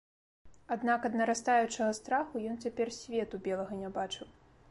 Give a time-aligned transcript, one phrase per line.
[0.75, 4.27] Аднак ад нарастаючага страху ён цяпер свету белага не бачыў.